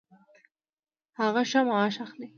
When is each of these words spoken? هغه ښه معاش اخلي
هغه 1.19 1.41
ښه 1.49 1.61
معاش 1.67 1.95
اخلي 2.05 2.27